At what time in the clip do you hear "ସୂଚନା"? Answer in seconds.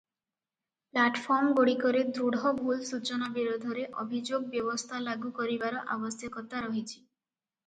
2.87-3.29